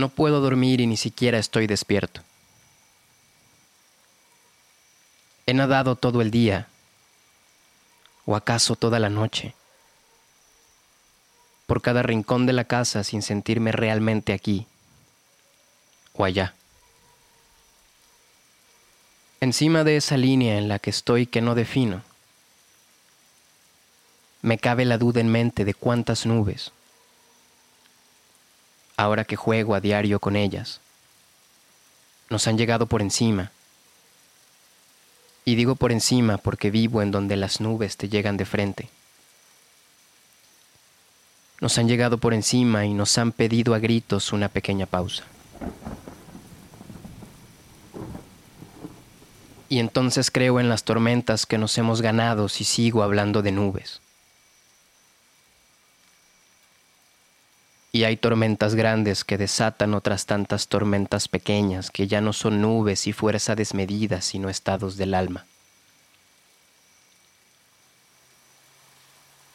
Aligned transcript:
No 0.00 0.08
puedo 0.08 0.40
dormir 0.40 0.80
y 0.80 0.86
ni 0.86 0.96
siquiera 0.96 1.36
estoy 1.36 1.66
despierto. 1.66 2.22
He 5.44 5.52
nadado 5.52 5.94
todo 5.94 6.22
el 6.22 6.30
día, 6.30 6.68
o 8.24 8.34
acaso 8.34 8.76
toda 8.76 8.98
la 8.98 9.10
noche, 9.10 9.54
por 11.66 11.82
cada 11.82 12.02
rincón 12.02 12.46
de 12.46 12.54
la 12.54 12.64
casa 12.64 13.04
sin 13.04 13.20
sentirme 13.20 13.72
realmente 13.72 14.32
aquí 14.32 14.66
o 16.14 16.24
allá. 16.24 16.54
Encima 19.42 19.84
de 19.84 19.98
esa 19.98 20.16
línea 20.16 20.56
en 20.56 20.68
la 20.68 20.78
que 20.78 20.88
estoy 20.88 21.26
que 21.26 21.42
no 21.42 21.54
defino, 21.54 22.02
me 24.40 24.56
cabe 24.56 24.86
la 24.86 24.96
duda 24.96 25.20
en 25.20 25.28
mente 25.28 25.66
de 25.66 25.74
cuántas 25.74 26.24
nubes, 26.24 26.72
ahora 29.00 29.24
que 29.24 29.36
juego 29.36 29.74
a 29.74 29.80
diario 29.80 30.20
con 30.20 30.36
ellas, 30.36 30.80
nos 32.28 32.46
han 32.46 32.58
llegado 32.58 32.86
por 32.86 33.00
encima. 33.00 33.50
Y 35.44 35.54
digo 35.54 35.74
por 35.74 35.90
encima 35.90 36.36
porque 36.36 36.70
vivo 36.70 37.00
en 37.00 37.10
donde 37.10 37.36
las 37.36 37.60
nubes 37.60 37.96
te 37.96 38.10
llegan 38.10 38.36
de 38.36 38.44
frente. 38.44 38.90
Nos 41.60 41.78
han 41.78 41.88
llegado 41.88 42.18
por 42.18 42.34
encima 42.34 42.84
y 42.84 42.92
nos 42.92 43.16
han 43.16 43.32
pedido 43.32 43.74
a 43.74 43.78
gritos 43.78 44.32
una 44.32 44.48
pequeña 44.48 44.84
pausa. 44.84 45.24
Y 49.70 49.78
entonces 49.78 50.30
creo 50.30 50.60
en 50.60 50.68
las 50.68 50.84
tormentas 50.84 51.46
que 51.46 51.56
nos 51.56 51.76
hemos 51.78 52.02
ganado 52.02 52.48
si 52.48 52.64
sigo 52.64 53.02
hablando 53.02 53.40
de 53.40 53.52
nubes. 53.52 54.00
Y 57.92 58.04
hay 58.04 58.16
tormentas 58.16 58.74
grandes 58.74 59.24
que 59.24 59.36
desatan 59.36 59.94
otras 59.94 60.26
tantas 60.26 60.68
tormentas 60.68 61.26
pequeñas 61.26 61.90
que 61.90 62.06
ya 62.06 62.20
no 62.20 62.32
son 62.32 62.60
nubes 62.60 63.06
y 63.06 63.12
fuerza 63.12 63.56
desmedida, 63.56 64.20
sino 64.20 64.48
estados 64.48 64.96
del 64.96 65.14
alma. 65.14 65.44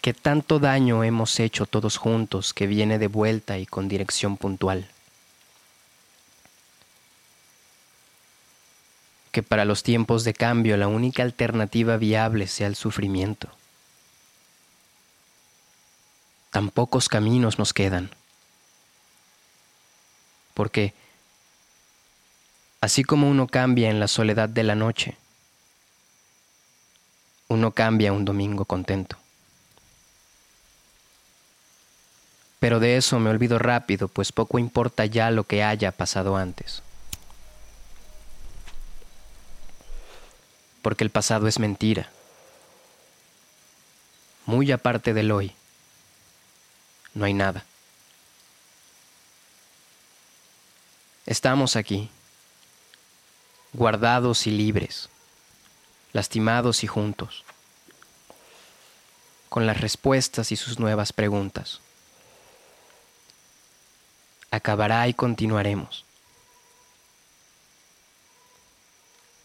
Que 0.00 0.12
tanto 0.12 0.58
daño 0.58 1.04
hemos 1.04 1.38
hecho 1.38 1.66
todos 1.66 1.96
juntos 1.96 2.52
que 2.52 2.66
viene 2.66 2.98
de 2.98 3.08
vuelta 3.08 3.58
y 3.58 3.66
con 3.66 3.88
dirección 3.88 4.36
puntual. 4.36 4.88
que 9.36 9.42
para 9.42 9.66
los 9.66 9.82
tiempos 9.82 10.24
de 10.24 10.32
cambio 10.32 10.78
la 10.78 10.88
única 10.88 11.22
alternativa 11.22 11.98
viable 11.98 12.46
sea 12.46 12.68
el 12.68 12.74
sufrimiento. 12.74 13.50
Tan 16.56 16.70
pocos 16.70 17.10
caminos 17.10 17.58
nos 17.58 17.74
quedan. 17.74 18.08
Porque 20.54 20.94
así 22.80 23.04
como 23.04 23.28
uno 23.28 23.46
cambia 23.46 23.90
en 23.90 24.00
la 24.00 24.08
soledad 24.08 24.48
de 24.48 24.62
la 24.62 24.74
noche, 24.74 25.18
uno 27.48 27.72
cambia 27.72 28.14
un 28.14 28.24
domingo 28.24 28.64
contento. 28.64 29.18
Pero 32.58 32.80
de 32.80 32.96
eso 32.96 33.18
me 33.18 33.28
olvido 33.28 33.58
rápido, 33.58 34.08
pues 34.08 34.32
poco 34.32 34.58
importa 34.58 35.04
ya 35.04 35.30
lo 35.30 35.44
que 35.44 35.62
haya 35.62 35.92
pasado 35.92 36.38
antes. 36.38 36.82
porque 40.80 41.04
el 41.04 41.10
pasado 41.10 41.48
es 41.48 41.58
mentira. 41.58 42.08
Muy 44.46 44.70
aparte 44.70 45.14
del 45.14 45.32
hoy, 45.32 45.52
no 47.16 47.24
hay 47.24 47.34
nada. 47.34 47.64
Estamos 51.24 51.74
aquí, 51.74 52.10
guardados 53.72 54.46
y 54.46 54.50
libres, 54.50 55.08
lastimados 56.12 56.84
y 56.84 56.86
juntos, 56.86 57.44
con 59.48 59.66
las 59.66 59.80
respuestas 59.80 60.52
y 60.52 60.56
sus 60.56 60.78
nuevas 60.78 61.12
preguntas. 61.12 61.80
Acabará 64.50 65.08
y 65.08 65.14
continuaremos. 65.14 66.04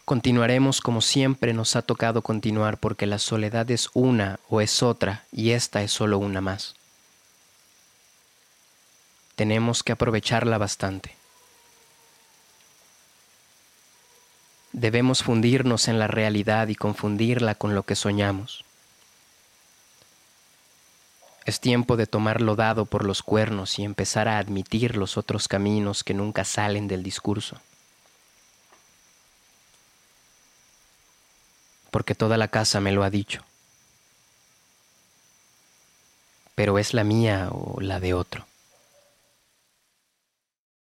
Continuaremos 0.04 0.82
como 0.82 1.00
siempre 1.00 1.54
nos 1.54 1.78
ha 1.78 1.82
tocado 1.84 2.22
continuar 2.22 2.78
porque 2.80 3.08
la 3.08 3.18
soledad 3.18 3.72
es 3.72 3.90
una 3.94 4.42
o 4.50 4.60
es 4.60 4.84
otra 4.84 5.24
y 5.32 5.52
esta 5.52 5.82
es 5.84 5.94
solo 5.94 6.18
una 6.18 6.42
más. 6.42 6.76
Tenemos 9.36 9.84
que 9.84 9.92
aprovecharla 9.92 10.58
bastante. 10.58 11.16
Debemos 14.72 15.24
fundirnos 15.24 15.88
en 15.88 16.00
la 16.00 16.08
realidad 16.08 16.68
y 16.70 16.76
confundirla 16.76 17.56
con 17.56 17.76
lo 17.76 17.84
que 17.84 17.96
soñamos. 17.96 18.64
Es 21.46 21.60
tiempo 21.60 21.98
de 21.98 22.08
tomar 22.08 22.40
lo 22.40 22.56
dado 22.56 22.86
por 22.86 23.04
los 23.04 23.24
cuernos 23.24 23.80
y 23.80 23.84
empezar 23.84 24.28
a 24.28 24.38
admitir 24.38 24.96
los 24.96 25.18
otros 25.18 25.48
caminos 25.48 26.04
que 26.04 26.14
nunca 26.14 26.46
salen 26.46 26.88
del 26.88 27.04
discurso. 27.04 27.60
porque 31.92 32.16
toda 32.16 32.38
la 32.38 32.48
casa 32.48 32.80
me 32.80 32.94
lo 32.94 33.04
ha 33.04 33.10
dicho. 33.10 33.44
Pero 36.56 36.80
es 36.80 36.94
la 36.94 37.04
mía 37.04 37.50
o 37.52 37.80
la 37.82 38.00
de 38.00 38.14
otro. 38.14 38.48